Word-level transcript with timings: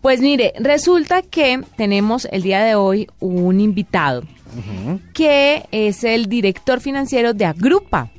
Pues 0.00 0.20
mire, 0.20 0.52
resulta 0.58 1.22
que 1.22 1.60
tenemos 1.76 2.28
el 2.30 2.42
día 2.42 2.62
de 2.62 2.74
hoy 2.74 3.08
un 3.20 3.60
invitado 3.60 4.22
que 5.12 5.66
es 5.70 6.04
el 6.04 6.26
director 6.26 6.80
financiero 6.80 7.34
de 7.34 7.44
Agrupa. 7.44 8.10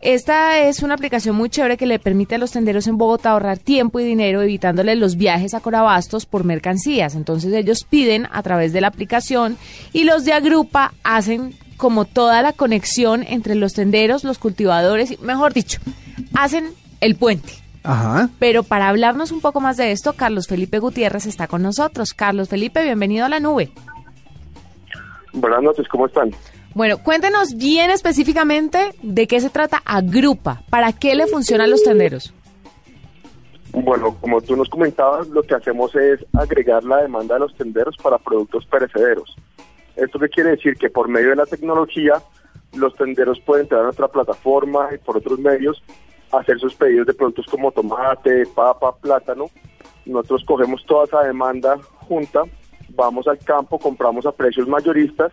Esta 0.00 0.60
es 0.60 0.82
una 0.82 0.94
aplicación 0.94 1.36
muy 1.36 1.50
chévere 1.50 1.76
que 1.76 1.86
le 1.86 1.98
permite 1.98 2.34
a 2.34 2.38
los 2.38 2.52
tenderos 2.52 2.86
en 2.86 2.98
Bogotá 2.98 3.30
ahorrar 3.30 3.58
tiempo 3.58 4.00
y 4.00 4.04
dinero 4.04 4.42
evitándoles 4.42 4.98
los 4.98 5.16
viajes 5.16 5.54
a 5.54 5.60
Corabastos 5.60 6.26
por 6.26 6.44
mercancías. 6.44 7.14
Entonces 7.14 7.52
ellos 7.52 7.84
piden 7.88 8.26
a 8.30 8.42
través 8.42 8.72
de 8.72 8.80
la 8.80 8.88
aplicación 8.88 9.56
y 9.92 10.04
los 10.04 10.24
de 10.24 10.32
Agrupa 10.32 10.94
hacen 11.04 11.54
como 11.76 12.04
toda 12.04 12.42
la 12.42 12.52
conexión 12.52 13.24
entre 13.26 13.54
los 13.54 13.72
tenderos, 13.72 14.24
los 14.24 14.38
cultivadores, 14.38 15.12
y, 15.12 15.16
mejor 15.18 15.54
dicho, 15.54 15.80
hacen 16.34 16.70
el 17.00 17.14
puente. 17.14 17.52
Ajá. 17.82 18.28
Pero 18.38 18.62
para 18.62 18.88
hablarnos 18.88 19.32
un 19.32 19.40
poco 19.40 19.60
más 19.60 19.76
de 19.76 19.92
esto, 19.92 20.12
Carlos 20.14 20.46
Felipe 20.46 20.78
Gutiérrez 20.78 21.26
está 21.26 21.46
con 21.46 21.62
nosotros. 21.62 22.12
Carlos 22.12 22.48
Felipe, 22.48 22.82
bienvenido 22.82 23.24
a 23.24 23.28
la 23.28 23.40
nube. 23.40 23.70
Buenas 25.32 25.62
noches, 25.62 25.86
¿cómo 25.88 26.06
están? 26.06 26.30
Bueno, 26.74 26.98
cuéntenos 26.98 27.56
bien 27.56 27.90
específicamente 27.90 28.94
de 29.02 29.26
qué 29.26 29.40
se 29.40 29.50
trata 29.50 29.82
Agrupa, 29.84 30.62
para 30.70 30.92
qué 30.92 31.14
le 31.14 31.26
funcionan 31.26 31.70
los 31.70 31.82
tenderos. 31.82 32.32
Bueno, 33.72 34.16
como 34.20 34.40
tú 34.40 34.56
nos 34.56 34.68
comentabas, 34.68 35.28
lo 35.28 35.42
que 35.42 35.54
hacemos 35.54 35.94
es 35.94 36.24
agregar 36.34 36.84
la 36.84 36.98
demanda 36.98 37.34
de 37.34 37.40
los 37.40 37.54
tenderos 37.54 37.96
para 37.96 38.18
productos 38.18 38.64
perecederos. 38.66 39.36
¿Esto 39.96 40.18
qué 40.18 40.28
quiere 40.28 40.50
decir? 40.50 40.74
Que 40.74 40.88
por 40.88 41.08
medio 41.08 41.30
de 41.30 41.36
la 41.36 41.46
tecnología, 41.46 42.14
los 42.74 42.94
tenderos 42.96 43.40
pueden 43.40 43.64
entrar 43.64 43.80
a 43.80 43.84
nuestra 43.84 44.08
plataforma 44.08 44.88
y 44.94 44.98
por 44.98 45.16
otros 45.16 45.38
medios 45.38 45.82
hacer 46.32 46.58
sus 46.58 46.74
pedidos 46.74 47.06
de 47.06 47.14
productos 47.14 47.46
como 47.46 47.70
tomate, 47.72 48.46
papa, 48.54 48.94
plátano. 48.96 49.46
Nosotros 50.06 50.44
cogemos 50.46 50.84
toda 50.86 51.04
esa 51.04 51.22
demanda 51.22 51.76
junta, 52.08 52.42
vamos 52.90 53.26
al 53.28 53.38
campo, 53.38 53.78
compramos 53.78 54.24
a 54.26 54.32
precios 54.32 54.66
mayoristas 54.66 55.32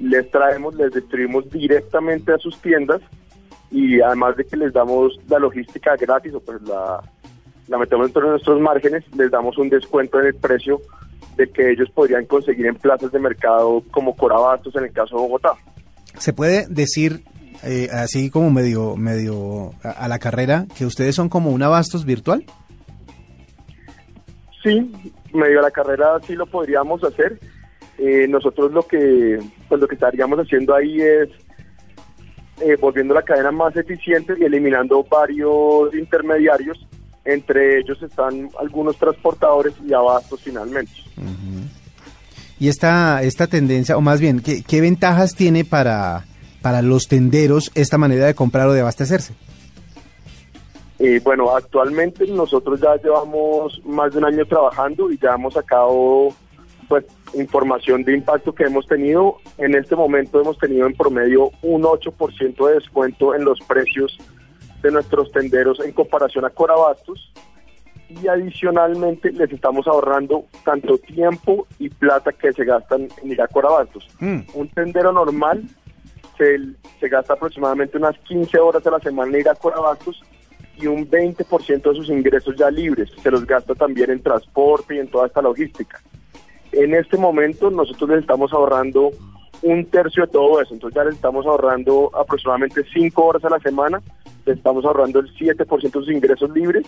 les 0.00 0.30
traemos, 0.30 0.74
les 0.74 0.92
distribuimos 0.92 1.48
directamente 1.50 2.32
a 2.32 2.38
sus 2.38 2.60
tiendas 2.60 3.00
y 3.70 4.00
además 4.00 4.36
de 4.36 4.44
que 4.44 4.56
les 4.56 4.72
damos 4.72 5.18
la 5.28 5.38
logística 5.38 5.96
gratis 5.96 6.34
o 6.34 6.40
pues 6.40 6.60
la, 6.62 7.02
la 7.68 7.78
metemos 7.78 8.06
dentro 8.06 8.22
de 8.22 8.30
nuestros 8.30 8.60
márgenes, 8.60 9.04
les 9.16 9.30
damos 9.30 9.56
un 9.58 9.68
descuento 9.68 10.20
en 10.20 10.26
el 10.26 10.34
precio 10.34 10.80
de 11.36 11.48
que 11.48 11.70
ellos 11.70 11.88
podrían 11.90 12.26
conseguir 12.26 12.66
en 12.66 12.74
plazas 12.74 13.12
de 13.12 13.18
mercado 13.18 13.82
como 13.90 14.14
Corabastos 14.16 14.74
en 14.76 14.84
el 14.84 14.92
caso 14.92 15.16
de 15.16 15.22
Bogotá. 15.22 15.52
Se 16.18 16.32
puede 16.32 16.66
decir 16.68 17.22
eh, 17.64 17.88
así 17.92 18.30
como 18.30 18.50
medio 18.50 18.96
medio 18.96 19.72
a, 19.82 19.90
a, 19.90 20.08
la 20.08 20.18
carrera 20.18 20.66
que 20.76 20.86
ustedes 20.86 21.14
son 21.14 21.28
como 21.28 21.50
un 21.50 21.62
abastos 21.62 22.04
virtual. 22.04 22.44
Sí, 24.62 24.92
medio 25.32 25.58
a 25.58 25.62
la 25.62 25.70
carrera 25.70 26.18
sí 26.26 26.34
lo 26.34 26.46
podríamos 26.46 27.02
hacer. 27.04 27.38
Eh, 27.98 28.26
nosotros 28.28 28.72
lo 28.72 28.82
que 28.82 29.38
pues 29.68 29.80
lo 29.80 29.86
que 29.86 29.94
estaríamos 29.94 30.38
haciendo 30.38 30.74
ahí 30.74 31.00
es 31.00 31.28
eh, 32.60 32.76
volviendo 32.80 33.14
la 33.14 33.22
cadena 33.22 33.50
más 33.50 33.76
eficiente 33.76 34.34
y 34.38 34.44
eliminando 34.44 35.04
varios 35.04 35.94
intermediarios 35.94 36.86
entre 37.24 37.78
ellos 37.78 38.02
están 38.02 38.48
algunos 38.58 38.96
transportadores 38.96 39.74
y 39.86 39.92
abastos 39.92 40.40
finalmente. 40.42 40.92
Uh 41.16 41.22
-huh. 41.22 41.68
Y 42.58 42.68
esta, 42.68 43.22
esta 43.22 43.46
tendencia, 43.46 43.96
o 43.96 44.00
más 44.00 44.20
bien, 44.20 44.40
¿qué, 44.40 44.62
qué 44.62 44.80
ventajas 44.80 45.34
tiene 45.34 45.64
para, 45.64 46.24
para 46.62 46.82
los 46.82 47.08
tenderos 47.08 47.70
esta 47.74 47.98
manera 47.98 48.26
de 48.26 48.34
comprar 48.34 48.68
o 48.68 48.72
de 48.72 48.80
abastecerse? 48.80 49.34
Eh, 50.98 51.20
bueno, 51.24 51.54
actualmente 51.54 52.26
nosotros 52.28 52.80
ya 52.80 52.94
llevamos 52.96 53.80
más 53.84 54.12
de 54.12 54.18
un 54.18 54.24
año 54.24 54.46
trabajando 54.46 55.10
y 55.10 55.18
ya 55.18 55.34
hemos 55.34 55.54
sacado 55.54 56.28
pues 56.88 57.04
información 57.34 58.04
de 58.04 58.14
impacto 58.14 58.54
que 58.54 58.64
hemos 58.64 58.86
tenido. 58.86 59.38
En 59.58 59.74
este 59.74 59.96
momento 59.96 60.40
hemos 60.40 60.58
tenido 60.58 60.86
en 60.86 60.94
promedio 60.94 61.50
un 61.62 61.82
8% 61.82 62.68
de 62.68 62.74
descuento 62.74 63.34
en 63.34 63.44
los 63.44 63.58
precios 63.60 64.16
de 64.82 64.90
nuestros 64.90 65.32
tenderos 65.32 65.80
en 65.80 65.92
comparación 65.92 66.44
a 66.44 66.50
Corabastos 66.50 67.32
y 68.08 68.28
adicionalmente 68.28 69.32
les 69.32 69.50
estamos 69.50 69.86
ahorrando 69.86 70.44
tanto 70.64 70.98
tiempo 70.98 71.66
y 71.78 71.88
plata 71.88 72.32
que 72.32 72.52
se 72.52 72.64
gastan 72.64 73.08
en 73.22 73.30
ir 73.30 73.40
a 73.40 73.48
Corabastos. 73.48 74.06
Mm. 74.20 74.40
Un 74.54 74.68
tendero 74.68 75.12
normal 75.12 75.64
se, 76.42 76.58
se, 77.00 77.08
gasta 77.08 77.34
aproximadamente 77.34 77.98
unas 77.98 78.18
15 78.18 78.58
horas 78.58 78.86
a 78.86 78.90
la 78.90 79.00
semana 79.00 79.30
en 79.32 79.40
ir 79.40 79.48
a 79.48 79.54
Corabastos 79.54 80.20
y 80.78 80.86
un 80.86 81.08
20% 81.08 81.82
de 81.82 81.94
sus 81.94 82.08
ingresos 82.08 82.56
ya 82.56 82.70
libres 82.70 83.10
se 83.22 83.30
los 83.30 83.46
gasta 83.46 83.74
también 83.74 84.10
en 84.10 84.22
transporte 84.22 84.96
y 84.96 84.98
en 84.98 85.08
toda 85.08 85.26
esta 85.26 85.42
logística. 85.42 86.00
En 86.72 86.94
este 86.94 87.16
momento 87.16 87.70
nosotros 87.70 88.10
les 88.10 88.20
estamos 88.20 88.52
ahorrando 88.52 89.10
un 89.62 89.84
tercio 89.86 90.26
de 90.26 90.32
todo 90.32 90.60
eso, 90.60 90.74
entonces 90.74 90.96
ya 90.96 91.04
les 91.04 91.14
estamos 91.14 91.46
ahorrando 91.46 92.10
aproximadamente 92.14 92.82
5 92.92 93.24
horas 93.24 93.44
a 93.44 93.50
la 93.50 93.60
semana, 93.60 94.02
les 94.44 94.56
estamos 94.56 94.84
ahorrando 94.84 95.20
el 95.20 95.32
7% 95.34 95.82
de 95.82 95.90
sus 95.90 96.10
ingresos 96.10 96.50
libres 96.50 96.84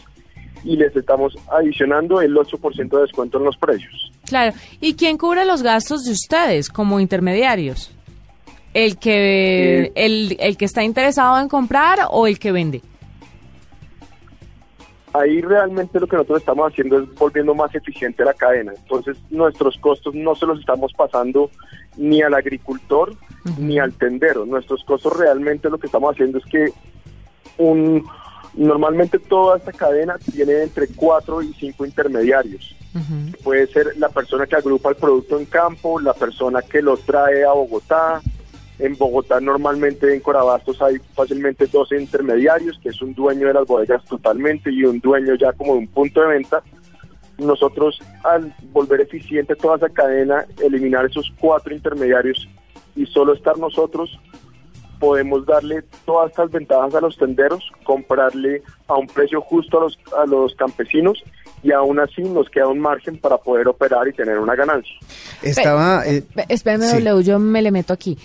y 0.64 0.76
les 0.76 0.96
estamos 0.96 1.36
adicionando 1.52 2.20
el 2.20 2.34
8% 2.34 2.88
de 2.88 3.02
descuento 3.02 3.38
en 3.38 3.44
los 3.44 3.56
precios. 3.56 4.12
Claro, 4.26 4.56
¿y 4.80 4.94
quién 4.94 5.18
cubre 5.18 5.44
los 5.44 5.62
gastos 5.62 6.04
de 6.04 6.12
ustedes 6.12 6.68
como 6.70 6.98
intermediarios? 6.98 7.93
¿El 8.74 8.98
que, 8.98 9.92
el, 9.94 10.36
el 10.40 10.56
que 10.56 10.64
está 10.64 10.82
interesado 10.82 11.40
en 11.40 11.48
comprar 11.48 12.00
o 12.10 12.26
el 12.26 12.38
que 12.38 12.52
vende? 12.52 12.82
ahí 15.14 15.40
realmente 15.40 16.00
lo 16.00 16.06
que 16.06 16.16
nosotros 16.16 16.40
estamos 16.40 16.70
haciendo 16.70 16.98
es 16.98 17.14
volviendo 17.14 17.54
más 17.54 17.74
eficiente 17.74 18.24
la 18.24 18.34
cadena. 18.34 18.72
Entonces 18.76 19.16
nuestros 19.30 19.78
costos 19.78 20.14
no 20.14 20.34
se 20.34 20.44
los 20.44 20.58
estamos 20.58 20.92
pasando 20.92 21.50
ni 21.96 22.20
al 22.20 22.34
agricultor 22.34 23.10
uh 23.10 23.48
-huh. 23.48 23.58
ni 23.58 23.78
al 23.78 23.92
tendero. 23.92 24.44
Nuestros 24.44 24.84
costos 24.84 25.16
realmente 25.16 25.70
lo 25.70 25.78
que 25.78 25.86
estamos 25.86 26.12
haciendo 26.12 26.38
es 26.38 26.44
que 26.46 26.66
un 27.58 28.04
normalmente 28.54 29.18
toda 29.18 29.56
esta 29.56 29.72
cadena 29.72 30.16
tiene 30.18 30.62
entre 30.62 30.88
cuatro 30.88 31.42
y 31.42 31.52
cinco 31.54 31.86
intermediarios. 31.86 32.74
Uh 32.94 32.98
-huh. 32.98 33.42
Puede 33.44 33.66
ser 33.68 33.96
la 33.96 34.08
persona 34.08 34.46
que 34.46 34.56
agrupa 34.56 34.90
el 34.90 34.96
producto 34.96 35.38
en 35.38 35.46
campo, 35.46 36.00
la 36.00 36.14
persona 36.14 36.60
que 36.60 36.82
lo 36.82 36.96
trae 36.96 37.44
a 37.44 37.52
Bogotá, 37.52 38.20
en 38.78 38.96
Bogotá 38.96 39.40
normalmente 39.40 40.12
en 40.12 40.20
Corabastos 40.20 40.80
hay 40.82 40.96
fácilmente 41.14 41.66
12 41.66 42.00
intermediarios, 42.00 42.78
que 42.82 42.88
es 42.88 43.00
un 43.00 43.14
dueño 43.14 43.46
de 43.46 43.54
las 43.54 43.66
bodegas 43.66 44.04
totalmente 44.04 44.70
y 44.72 44.84
un 44.84 44.98
dueño 45.00 45.34
ya 45.36 45.52
como 45.52 45.74
de 45.74 45.80
un 45.80 45.88
punto 45.88 46.20
de 46.22 46.28
venta. 46.28 46.62
Nosotros 47.38 48.00
al 48.24 48.54
volver 48.72 49.00
eficiente 49.00 49.54
toda 49.56 49.76
esa 49.76 49.88
cadena, 49.88 50.44
eliminar 50.62 51.06
esos 51.06 51.32
cuatro 51.38 51.74
intermediarios 51.74 52.48
y 52.96 53.06
solo 53.06 53.34
estar 53.34 53.58
nosotros, 53.58 54.18
podemos 54.98 55.44
darle 55.44 55.82
todas 56.04 56.30
estas 56.30 56.50
ventajas 56.50 56.94
a 56.94 57.00
los 57.00 57.16
tenderos, 57.16 57.64
comprarle 57.84 58.62
a 58.86 58.94
un 58.94 59.06
precio 59.06 59.40
justo 59.40 59.78
a 59.78 59.82
los, 59.82 59.98
a 60.16 60.26
los 60.26 60.54
campesinos 60.54 61.22
y 61.62 61.72
aún 61.72 61.98
así 61.98 62.22
nos 62.22 62.48
queda 62.50 62.68
un 62.68 62.78
margen 62.78 63.18
para 63.18 63.38
poder 63.38 63.68
operar 63.68 64.06
y 64.06 64.12
tener 64.12 64.38
una 64.38 64.54
ganancia. 64.54 64.94
Estaba... 65.42 66.06
Eh, 66.06 66.22
Espérame, 66.48 66.82
sí. 66.82 67.02
W, 67.02 67.24
yo 67.24 67.38
me 67.38 67.62
le 67.62 67.70
meto 67.70 67.92
aquí 67.92 68.16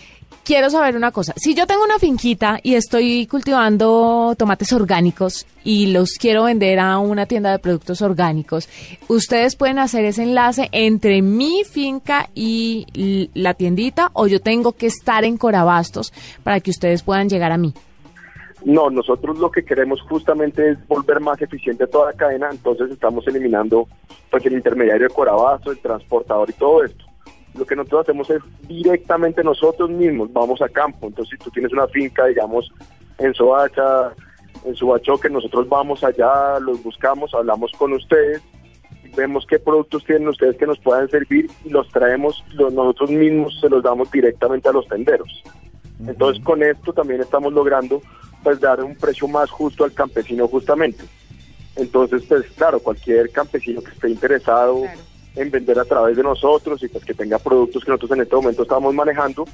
quiero 0.50 0.70
saber 0.70 0.96
una 0.96 1.12
cosa. 1.12 1.34
Si 1.36 1.54
yo 1.54 1.68
tengo 1.68 1.84
una 1.84 2.00
finquita 2.00 2.60
y 2.64 2.74
estoy 2.74 3.28
cultivando 3.28 4.34
tomates 4.38 4.74
orgánicos 4.74 5.46
y 5.64 5.92
los 5.92 6.14
quiero 6.20 6.46
vender 6.46 6.80
a 6.80 6.98
una 6.98 7.28
tienda 7.28 7.52
de 7.52 7.60
productos 7.60 8.02
orgánicos, 8.02 8.68
¿ustedes 9.08 9.56
pueden 9.56 9.78
hacer 9.78 10.06
ese 10.06 10.24
enlace 10.24 10.70
entre 10.72 11.22
mi 11.22 11.64
finca 11.66 12.30
y 12.34 13.30
la 13.36 13.54
tiendita 13.54 14.10
o 14.14 14.26
yo 14.26 14.42
tengo 14.42 14.72
que 14.72 14.88
estar 14.88 15.24
en 15.24 15.38
Corabastos 15.38 16.12
para 16.44 16.60
que 16.60 16.72
ustedes 16.72 17.04
puedan 17.04 17.30
llegar 17.30 17.52
a 17.52 17.58
mí? 17.58 17.74
No, 18.66 18.90
nosotros 18.90 19.38
lo 19.38 19.52
que 19.52 19.64
queremos 19.64 20.02
justamente 20.02 20.72
es 20.72 20.88
volver 20.88 21.20
más 21.20 21.42
eficiente 21.42 21.88
toda 21.88 22.12
la 22.12 22.18
cadena, 22.18 22.50
entonces 22.52 22.90
estamos 22.92 23.26
eliminando 23.28 23.88
pues 24.30 24.46
el 24.48 24.54
intermediario 24.54 25.08
de 25.08 25.14
Corabastos, 25.14 25.78
el 25.78 25.82
transportador 25.82 26.50
y 26.50 26.54
todo 26.54 26.84
esto 26.84 27.09
lo 27.60 27.66
que 27.66 27.76
nosotros 27.76 28.02
hacemos 28.02 28.30
es 28.30 28.42
directamente 28.68 29.44
nosotros 29.44 29.90
mismos, 29.90 30.32
vamos 30.32 30.62
a 30.62 30.70
campo. 30.70 31.08
Entonces, 31.08 31.38
si 31.38 31.44
tú 31.44 31.52
tienes 31.52 31.72
una 31.74 31.88
finca, 31.88 32.26
digamos, 32.26 32.72
en 33.18 33.34
Soacha, 33.34 34.14
en 34.66 34.76
Subachoque, 34.76 35.30
nosotros 35.30 35.68
vamos 35.68 36.04
allá, 36.04 36.60
los 36.60 36.82
buscamos, 36.82 37.34
hablamos 37.34 37.72
con 37.78 37.94
ustedes, 37.94 38.42
vemos 39.16 39.46
qué 39.46 39.60
productos 39.60 40.04
tienen 40.06 40.30
ustedes 40.30 40.58
que 40.58 40.66
nos 40.66 40.80
puedan 40.80 41.10
servir 41.10 41.50
y 41.66 41.70
los 41.70 41.88
traemos, 41.90 42.44
los, 42.54 42.74
nosotros 42.74 43.12
mismos 43.12 43.60
se 43.60 43.70
los 43.70 43.84
damos 43.84 44.10
directamente 44.10 44.70
a 44.70 44.72
los 44.72 44.88
tenderos. 44.88 45.44
Uh 46.00 46.04
-huh. 46.06 46.10
Entonces, 46.10 46.44
con 46.44 46.64
esto 46.64 46.94
también 46.94 47.22
estamos 47.22 47.52
logrando 47.54 48.02
pues 48.44 48.60
dar 48.62 48.82
un 48.82 48.96
precio 48.96 49.28
más 49.28 49.50
justo 49.50 49.84
al 49.84 49.94
campesino 49.94 50.48
justamente. 50.48 51.04
Entonces, 51.76 52.24
pues 52.28 52.46
claro, 52.52 52.80
cualquier 52.80 53.30
campesino 53.32 53.82
que 53.82 53.92
esté 53.92 54.10
interesado 54.10 54.82
claro 54.82 55.09
en 55.40 55.50
vender 55.50 55.80
a 55.80 55.86
través 55.86 56.18
de 56.18 56.24
nosotros 56.24 56.84
y 56.84 56.90
pues 56.90 57.04
que 57.06 57.14
tenga 57.14 57.40
productos 57.40 57.84
que 57.84 57.92
nosotros 57.92 58.18
en 58.18 58.24
este 58.24 58.36
momento 58.36 58.64
estamos 58.64 58.94
manejando, 58.94 59.46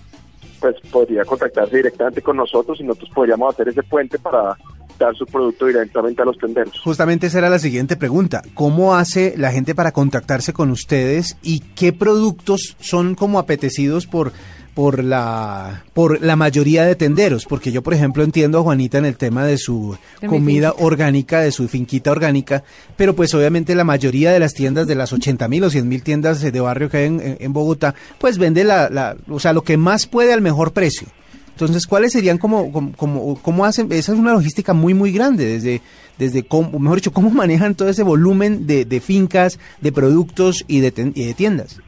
pues 0.59 0.75
podría 0.91 1.23
contactarse 1.23 1.77
directamente 1.77 2.21
con 2.21 2.37
nosotros 2.37 2.79
y 2.79 2.83
nosotros 2.83 3.11
podríamos 3.13 3.53
hacer 3.53 3.69
ese 3.69 3.83
puente 3.83 4.17
para 4.17 4.57
dar 4.97 5.15
su 5.15 5.25
producto 5.25 5.65
directamente 5.67 6.21
a 6.21 6.25
los 6.25 6.37
tenderos. 6.37 6.79
Justamente 6.79 7.27
esa 7.27 7.39
era 7.39 7.49
la 7.49 7.59
siguiente 7.59 7.97
pregunta. 7.97 8.41
¿Cómo 8.53 8.95
hace 8.95 9.35
la 9.37 9.51
gente 9.51 9.75
para 9.75 9.91
contactarse 9.91 10.53
con 10.53 10.71
ustedes 10.71 11.37
y 11.43 11.59
qué 11.75 11.93
productos 11.93 12.75
son 12.79 13.15
como 13.15 13.37
apetecidos 13.39 14.07
por 14.07 14.31
por 14.75 15.03
la 15.03 15.85
por 15.93 16.21
la 16.21 16.35
mayoría 16.35 16.85
de 16.85 16.95
tenderos, 16.95 17.45
porque 17.45 17.71
yo 17.71 17.81
por 17.81 17.93
ejemplo 17.93 18.23
entiendo 18.23 18.59
a 18.59 18.63
Juanita 18.63 18.97
en 18.99 19.05
el 19.05 19.15
tema 19.17 19.45
de 19.45 19.57
su 19.57 19.97
comida 20.27 20.73
orgánica, 20.77 21.39
de 21.39 21.51
su 21.51 21.67
finquita 21.67 22.11
orgánica, 22.11 22.63
pero 22.97 23.15
pues 23.15 23.33
obviamente 23.33 23.73
la 23.73 23.85
mayoría 23.85 24.31
de 24.31 24.39
las 24.39 24.53
tiendas 24.53 24.85
de 24.85 24.95
las 24.95 25.13
80 25.13 25.47
mil 25.47 25.63
o 25.63 25.69
100 25.69 25.87
mil 25.87 26.03
tiendas 26.03 26.41
de 26.41 26.59
barrio 26.59 26.89
que 26.89 26.97
hay 26.97 27.05
en, 27.05 27.37
en 27.39 27.53
Bogotá, 27.53 27.95
pues 28.19 28.37
vende 28.37 28.65
la, 28.65 28.89
la, 28.89 29.15
o 29.29 29.39
sea, 29.39 29.53
lo 29.53 29.63
que 29.63 29.77
más 29.77 30.05
puede 30.05 30.33
al 30.33 30.41
mejor 30.41 30.73
precio. 30.73 31.07
Entonces, 31.51 31.87
¿cuáles 31.87 32.11
serían 32.11 32.37
como, 32.37 32.69
como, 32.97 33.41
cómo 33.41 33.63
hacen? 33.63 33.89
Esa 33.93 34.11
es 34.11 34.19
una 34.19 34.33
logística 34.33 34.73
muy, 34.73 34.93
muy 34.93 35.13
grande, 35.13 35.45
desde, 35.45 35.81
desde 36.19 36.43
cómo, 36.43 36.77
mejor 36.79 36.97
dicho, 36.97 37.13
cómo 37.13 37.29
manejan 37.29 37.75
todo 37.75 37.87
ese 37.87 38.03
volumen 38.03 38.67
de, 38.67 38.83
de 38.83 38.99
fincas, 38.99 39.57
de 39.79 39.93
productos 39.93 40.65
y 40.67 40.81
de, 40.81 41.13
y 41.15 41.23
de 41.23 41.33
tiendas. 41.33 41.79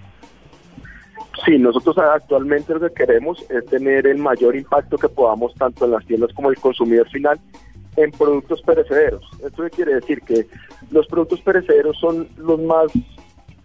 Sí, 1.48 1.58
nosotros 1.58 1.98
actualmente 1.98 2.74
lo 2.74 2.82
que 2.82 3.06
queremos 3.06 3.40
es 3.50 3.66
tener 3.68 4.06
el 4.06 4.18
mayor 4.18 4.54
impacto 4.58 4.98
que 4.98 5.08
podamos 5.08 5.56
tanto 5.56 5.86
en 5.86 5.92
las 5.92 6.06
tiendas 6.06 6.34
como 6.34 6.50
el 6.50 6.58
consumidor 6.58 7.08
final 7.10 7.40
en 7.96 8.12
productos 8.12 8.62
perecederos. 8.64 9.24
¿Esto 9.42 9.64
quiere 9.74 9.96
decir? 9.96 10.22
Que 10.24 10.46
los 10.92 11.08
productos 11.08 11.40
perecederos 11.40 11.98
son 12.00 12.28
los 12.36 12.60
más 12.60 12.92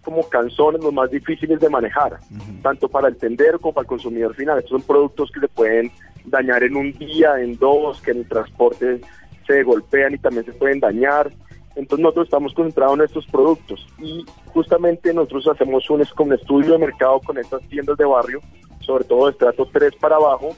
como 0.01 0.23
canzones, 0.29 0.81
los 0.81 0.93
más 0.93 1.11
difíciles 1.11 1.59
de 1.59 1.69
manejar, 1.69 2.19
tanto 2.61 2.87
para 2.87 3.09
el 3.09 3.17
tendero 3.17 3.59
como 3.59 3.73
para 3.73 3.83
el 3.83 3.89
consumidor 3.89 4.33
final. 4.33 4.59
Estos 4.59 4.71
son 4.71 4.81
productos 4.83 5.29
que 5.31 5.41
se 5.41 5.47
pueden 5.49 5.91
dañar 6.23 6.63
en 6.63 6.77
un 6.77 6.93
día, 6.93 7.41
en 7.41 7.57
dos, 7.57 8.01
que 8.01 8.11
en 8.11 8.19
el 8.19 8.29
transporte 8.29 9.01
se 9.45 9.63
golpean 9.63 10.13
y 10.13 10.19
también 10.19 10.45
se 10.45 10.53
pueden 10.53 10.79
dañar. 10.79 11.31
Entonces 11.75 12.03
nosotros 12.03 12.27
estamos 12.27 12.53
concentrados 12.53 12.97
en 12.99 13.05
estos 13.05 13.25
productos 13.27 13.87
y 13.97 14.25
justamente 14.53 15.13
nosotros 15.13 15.47
hacemos 15.47 15.89
un, 15.89 16.01
estudio 16.33 16.73
de 16.73 16.77
mercado 16.77 17.19
con 17.19 17.37
estas 17.37 17.61
tiendas 17.67 17.97
de 17.97 18.05
barrio, 18.05 18.41
sobre 18.79 19.05
todo 19.05 19.25
de 19.25 19.31
estrato 19.31 19.67
3 19.71 19.95
para 19.95 20.17
abajo, 20.17 20.55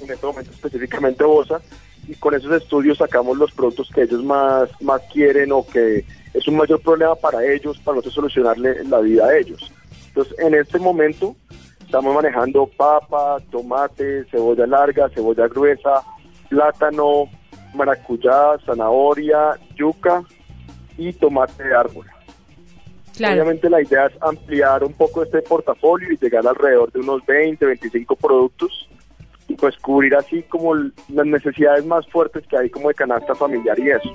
en 0.00 0.10
este 0.10 0.26
momento 0.26 0.50
específicamente 0.50 1.24
Bosa, 1.24 1.60
y 2.06 2.14
con 2.14 2.34
esos 2.34 2.50
estudios 2.52 2.98
sacamos 2.98 3.36
los 3.36 3.52
productos 3.52 3.90
que 3.94 4.02
ellos 4.02 4.24
más, 4.24 4.70
más 4.80 5.02
quieren 5.12 5.52
o 5.52 5.66
que 5.66 6.04
es 6.32 6.48
un 6.48 6.56
mayor 6.56 6.80
problema 6.80 7.14
para 7.14 7.44
ellos, 7.44 7.78
para 7.78 7.96
nosotros 7.96 8.14
solucionarle 8.14 8.84
la 8.84 9.00
vida 9.00 9.26
a 9.26 9.36
ellos. 9.36 9.70
Entonces 10.08 10.38
en 10.38 10.54
este 10.54 10.78
momento 10.78 11.36
estamos 11.80 12.14
manejando 12.14 12.66
papa, 12.74 13.36
tomate, 13.50 14.24
cebolla 14.30 14.66
larga, 14.66 15.10
cebolla 15.10 15.46
gruesa, 15.46 16.02
plátano, 16.48 17.24
maracuyá, 17.74 18.58
zanahoria, 18.64 19.58
yuca, 19.76 20.24
y 20.98 21.12
tomate 21.12 21.62
de 21.62 21.74
árbol. 21.74 22.06
Obviamente 23.16 23.68
la 23.68 23.82
idea 23.82 24.06
es 24.06 24.12
ampliar 24.22 24.84
un 24.84 24.92
poco 24.92 25.22
este 25.22 25.42
portafolio 25.42 26.12
y 26.12 26.18
llegar 26.18 26.46
alrededor 26.46 26.92
de 26.92 27.00
unos 27.00 27.24
20, 27.26 27.64
25 27.64 28.14
productos 28.16 28.88
y 29.48 29.54
pues 29.54 29.76
cubrir 29.78 30.14
así 30.14 30.42
como 30.42 30.74
las 30.74 31.26
necesidades 31.26 31.84
más 31.86 32.06
fuertes 32.08 32.46
que 32.46 32.56
hay 32.56 32.68
como 32.68 32.88
de 32.88 32.94
canasta 32.94 33.34
familiar 33.34 33.78
y 33.78 33.90
eso. 33.90 34.12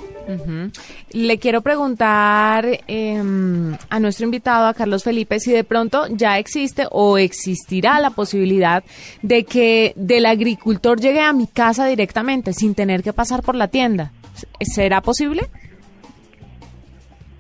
Le 1.12 1.40
quiero 1.40 1.62
preguntar 1.62 2.66
em, 2.88 3.76
a 3.90 4.00
nuestro 4.00 4.26
invitado, 4.26 4.68
a 4.68 4.76
Carlos 4.76 5.04
Felipe, 5.04 5.40
si 5.40 5.52
de 5.52 5.64
pronto 5.64 6.06
ya 6.10 6.38
existe 6.38 6.86
o 6.92 7.18
existirá 7.18 8.00
la 8.00 8.12
posibilidad 8.12 8.84
de 9.24 9.44
que 9.44 9.94
del 9.96 10.28
agricultor 10.28 11.00
llegue 11.02 11.22
a 11.22 11.34
mi 11.34 11.48
casa 11.48 11.88
directamente 11.88 12.54
sin 12.54 12.76
tener 12.76 13.02
que 13.02 13.12
pasar 13.12 13.42
por 13.42 13.56
la 13.56 13.68
tienda. 13.68 14.12
¿Será 14.62 15.02
posible? 15.02 15.50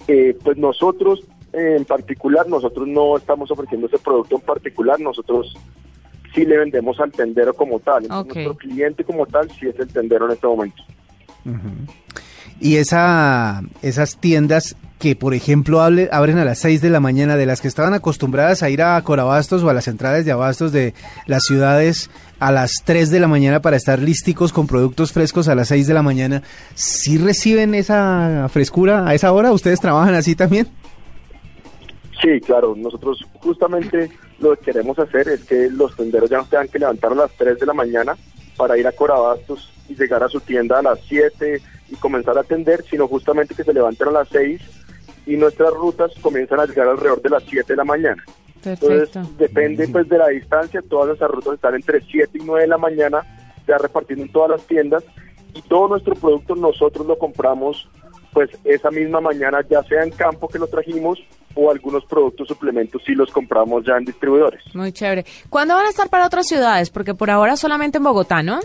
Eh, 0.07 0.37
pues 0.43 0.57
nosotros 0.57 1.23
en 1.53 1.85
particular, 1.85 2.47
nosotros 2.49 2.87
no 2.87 3.15
estamos 3.15 3.51
ofreciendo 3.51 3.87
ese 3.87 3.99
producto 3.99 4.35
en 4.35 4.41
particular, 4.41 4.99
nosotros 4.99 5.55
sí 6.33 6.45
le 6.45 6.57
vendemos 6.57 6.99
al 6.99 7.11
tendero 7.11 7.53
como 7.53 7.79
tal. 7.79 8.07
Nuestro 8.07 8.55
cliente 8.55 9.03
como 9.03 9.25
tal 9.27 9.49
sí 9.51 9.67
es 9.67 9.79
el 9.79 9.87
tendero 9.89 10.25
en 10.25 10.31
este 10.31 10.47
momento. 10.47 10.83
Y 12.59 12.77
esa, 12.77 13.61
esas 13.81 14.17
tiendas 14.17 14.75
que, 14.99 15.17
por 15.17 15.33
ejemplo, 15.33 15.81
abren 15.81 16.37
a 16.37 16.45
las 16.45 16.59
6 16.59 16.81
de 16.81 16.89
la 16.89 17.01
mañana, 17.01 17.35
de 17.35 17.45
las 17.45 17.59
que 17.59 17.67
estaban 17.67 17.93
acostumbradas 17.93 18.63
a 18.63 18.69
ir 18.69 18.81
a 18.81 19.01
Corabastos 19.01 19.61
o 19.61 19.69
a 19.69 19.73
las 19.73 19.83
centrales 19.83 20.23
de 20.23 20.31
abastos 20.31 20.71
de 20.71 20.93
las 21.27 21.43
ciudades 21.43 22.09
a 22.39 22.51
las 22.51 22.71
3 22.85 23.09
de 23.09 23.19
la 23.19 23.27
mañana 23.27 23.61
para 23.61 23.75
estar 23.75 23.99
lísticos 23.99 24.53
con 24.53 24.65
productos 24.65 25.11
frescos 25.11 25.49
a 25.49 25.55
las 25.55 25.67
6 25.67 25.87
de 25.87 25.93
la 25.93 26.03
mañana, 26.03 26.41
¿sí 26.73 27.17
reciben 27.17 27.75
esa 27.75 28.47
frescura 28.49 29.05
a 29.05 29.13
esa 29.13 29.33
hora? 29.33 29.51
¿Ustedes 29.51 29.81
trabajan 29.81 30.13
así 30.13 30.35
también? 30.35 30.67
Sí, 32.21 32.39
claro. 32.39 32.73
Nosotros 32.77 33.25
justamente 33.41 34.09
lo 34.39 34.55
que 34.55 34.71
queremos 34.71 34.97
hacer 34.99 35.27
es 35.27 35.43
que 35.43 35.69
los 35.69 35.95
tenderos 35.95 36.29
ya 36.29 36.37
no 36.37 36.45
tengan 36.45 36.69
que 36.69 36.79
levantar 36.79 37.11
a 37.11 37.15
las 37.15 37.31
3 37.37 37.59
de 37.59 37.65
la 37.65 37.73
mañana 37.73 38.15
para 38.57 38.77
ir 38.77 38.87
a 38.87 38.91
Corabastos 38.91 39.71
y 39.89 39.95
llegar 39.95 40.23
a 40.23 40.29
su 40.29 40.39
tienda 40.39 40.79
a 40.79 40.81
las 40.81 40.99
7 41.07 41.61
y 41.89 41.95
comenzar 41.95 42.37
a 42.37 42.41
atender, 42.41 42.83
sino 42.89 43.07
justamente 43.07 43.55
que 43.55 43.63
se 43.63 43.73
levanten 43.73 44.07
a 44.09 44.11
las 44.11 44.29
6 44.29 44.61
y 45.25 45.37
nuestras 45.37 45.73
rutas 45.73 46.11
comienzan 46.21 46.59
a 46.59 46.65
llegar 46.65 46.87
alrededor 46.87 47.21
de 47.21 47.29
las 47.29 47.43
7 47.43 47.73
de 47.73 47.77
la 47.77 47.83
mañana. 47.83 48.23
Entonces, 48.65 49.09
depende 49.37 49.87
pues 49.89 50.07
de 50.07 50.17
la 50.17 50.29
distancia, 50.29 50.81
todas 50.87 51.15
esas 51.15 51.29
rutas 51.29 51.55
están 51.55 51.75
entre 51.75 52.01
7 52.01 52.37
y 52.37 52.43
9 52.43 52.61
de 52.61 52.67
la 52.67 52.77
mañana, 52.77 53.21
ya 53.67 53.77
repartiendo 53.77 54.25
en 54.25 54.31
todas 54.31 54.51
las 54.51 54.67
tiendas 54.67 55.03
y 55.53 55.61
todo 55.63 55.89
nuestro 55.89 56.15
producto 56.15 56.55
nosotros 56.55 57.05
lo 57.05 57.17
compramos 57.17 57.87
pues 58.31 58.49
esa 58.63 58.89
misma 58.89 59.21
mañana, 59.21 59.63
ya 59.69 59.83
sea 59.83 60.03
en 60.03 60.09
campo 60.09 60.47
que 60.47 60.57
lo 60.59 60.67
trajimos 60.67 61.19
o 61.55 61.71
algunos 61.71 62.05
productos 62.05 62.47
suplementos 62.47 63.01
si 63.05 63.13
los 63.13 63.31
compramos 63.31 63.85
ya 63.85 63.97
en 63.97 64.05
distribuidores. 64.05 64.63
Muy 64.75 64.91
chévere. 64.91 65.25
¿Cuándo 65.49 65.75
van 65.75 65.85
a 65.85 65.89
estar 65.89 66.09
para 66.09 66.25
otras 66.25 66.47
ciudades? 66.47 66.89
Porque 66.89 67.13
por 67.13 67.29
ahora 67.29 67.55
solamente 67.55 67.97
en 67.97 68.03
Bogotá, 68.03 68.41
¿no? 68.43 68.59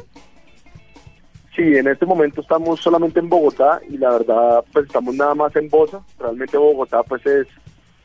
Sí, 1.54 1.76
en 1.76 1.88
este 1.88 2.06
momento 2.06 2.40
estamos 2.40 2.80
solamente 2.80 3.18
en 3.18 3.28
Bogotá 3.28 3.80
y 3.90 3.98
la 3.98 4.10
verdad 4.10 4.64
pues 4.72 4.86
estamos 4.86 5.14
nada 5.16 5.34
más 5.34 5.54
en 5.56 5.68
Bosa. 5.68 6.00
Realmente 6.18 6.56
Bogotá 6.56 7.02
pues 7.02 7.26
es 7.26 7.48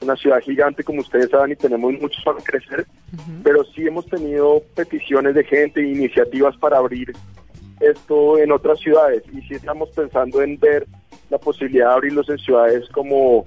una 0.01 0.15
ciudad 0.15 0.39
gigante 0.41 0.83
como 0.83 1.01
ustedes 1.01 1.30
saben 1.30 1.51
y 1.51 1.56
tenemos 1.56 1.94
mucho 1.94 2.19
para 2.25 2.39
crecer, 2.39 2.85
pero 3.44 3.63
sí 3.63 3.88
hemos 3.88 4.06
tenido 4.07 4.62
peticiones 4.75 5.35
de 5.35 5.44
gente 5.44 5.81
e 5.81 5.91
iniciativas 5.91 6.57
para 6.57 6.77
abrir 6.77 7.13
esto 7.80 8.38
en 8.38 8.51
otras 8.51 8.80
ciudades 8.80 9.24
y 9.31 9.41
sí 9.41 9.53
estamos 9.53 9.89
pensando 9.91 10.41
en 10.41 10.57
ver 10.57 10.88
la 11.30 11.38
posibilidad 11.38 11.89
de 11.89 11.94
abrirlos 11.94 12.30
en 12.30 12.38
ciudades 12.39 12.89
como 12.89 13.45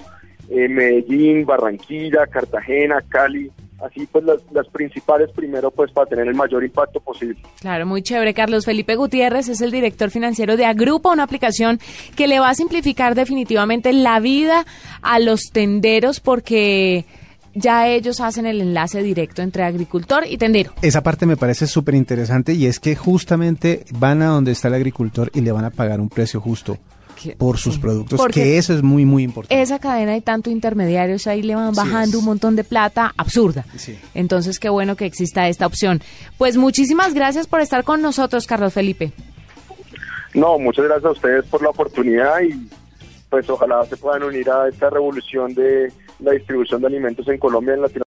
eh, 0.51 0.69
Medellín, 0.69 1.45
Barranquilla, 1.45 2.27
Cartagena, 2.27 3.03
Cali, 3.09 3.51
así 3.85 4.07
pues 4.11 4.25
las, 4.25 4.69
principales 4.69 5.31
primero 5.33 5.71
pues 5.71 5.91
para 5.93 6.07
tener 6.07 6.27
el 6.27 6.35
mayor 6.35 6.65
impacto 6.65 7.01
posible. 7.01 7.39
Claro, 7.61 7.87
muy 7.87 8.03
chévere. 8.03 8.35
Carlos 8.35 8.65
Felipe 8.65 8.97
Gutiérrez 8.97 9.49
es 9.49 9.61
el 9.61 9.71
director 9.71 10.11
financiero 10.11 10.57
de 10.57 10.65
Agrupa, 10.65 11.13
una 11.13 11.25
aplicación 11.25 11.79
que 12.15 12.27
le 12.27 12.39
va 12.39 12.51
a 12.51 12.55
simplificar 12.55 13.15
definitivamente 13.15 13.93
la 13.93 14.21
vida 14.21 14.65
a 15.03 15.19
los 15.19 15.51
tenderos 15.53 16.21
porque 16.21 17.05
ya 17.55 17.89
ellos 17.89 18.21
hacen 18.21 18.47
el 18.47 18.61
enlace 18.61 19.03
directo 19.03 19.43
entre 19.43 19.65
agricultor 19.65 20.25
y 20.29 20.37
tendero. 20.37 20.73
Esa 20.83 21.03
parte 21.03 21.27
me 21.27 21.37
parece 21.37 21.67
súper 21.67 21.95
interesante 21.95 22.53
y 22.53 22.67
es 22.67 22.79
que 22.79 22.95
justamente 22.95 23.85
van 23.99 24.23
a 24.23 24.27
donde 24.27 24.53
está 24.53 24.69
el 24.69 24.75
agricultor 24.75 25.31
y 25.35 25.41
le 25.41 25.53
van 25.53 25.65
a 25.65 25.71
pagar 25.71 26.01
un 26.01 26.09
precio 26.09 26.41
justo 26.41 26.79
por 27.39 27.59
sus 27.59 27.79
productos, 27.79 28.21
que 28.33 28.59
eso 28.59 28.75
es 28.75 28.83
muy, 28.83 29.05
muy 29.05 29.23
importante. 29.23 29.61
Esa 29.61 29.79
cadena 29.79 30.13
hay 30.13 30.21
tanto 30.21 30.51
intermediarios, 30.51 31.27
ahí 31.27 31.43
le 31.43 31.55
van 31.55 31.75
bajando 31.75 32.19
un 32.19 32.25
montón 32.25 32.57
de 32.57 32.65
plata 32.65 33.13
absurda. 33.17 33.65
Entonces, 34.15 34.59
qué 34.59 34.69
bueno 34.69 34.97
que 34.97 35.07
exista 35.07 35.49
esta 35.49 35.67
opción. 35.67 36.01
Pues 36.39 36.57
muchísimas 36.57 37.15
gracias 37.15 37.47
por 37.47 37.61
estar 37.61 37.85
con 37.85 38.03
nosotros, 38.03 38.47
Carlos 38.47 38.73
Felipe. 38.73 39.13
No, 40.35 40.59
muchas 40.59 40.85
gracias 40.85 41.07
a 41.07 41.13
ustedes 41.13 41.45
por 41.47 41.63
la 41.63 41.71
oportunidad 41.71 42.41
y 42.43 42.69
pues 43.31 43.49
ojalá 43.49 43.85
se 43.87 43.97
puedan 43.97 44.23
unir 44.23 44.49
a 44.51 44.69
esta 44.69 44.91
revolución 44.91 45.55
de 45.55 45.93
la 46.21 46.33
distribución 46.33 46.81
de 46.81 46.87
alimentos 46.87 47.27
en 47.29 47.39
Colombia 47.39 47.75
en 47.75 47.83
Latinoamérica. 47.83 48.05